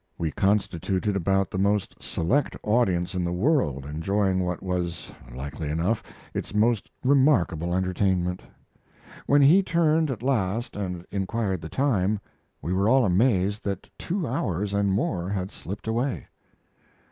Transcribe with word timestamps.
We 0.17 0.31
constituted 0.31 1.15
about 1.15 1.51
the 1.51 1.59
most 1.59 2.01
select 2.01 2.57
audience 2.63 3.13
in 3.13 3.23
the 3.23 3.31
world 3.31 3.85
enjoying 3.85 4.39
what 4.39 4.63
was, 4.63 5.11
likely 5.31 5.69
enough, 5.69 6.01
its 6.33 6.55
most 6.55 6.89
remarkable 7.03 7.75
entertainment. 7.75 8.41
When 9.27 9.43
he 9.43 9.61
turned 9.61 10.09
at 10.09 10.23
last 10.23 10.75
and 10.75 11.05
inquired 11.11 11.61
the 11.61 11.69
time 11.69 12.19
we 12.63 12.73
were 12.73 12.89
all 12.89 13.05
amazed 13.05 13.63
that 13.65 13.91
two 13.99 14.25
hours 14.25 14.73
and 14.73 14.91
more 14.91 15.29
had 15.29 15.51
slipped 15.51 15.87
away. 15.87 16.25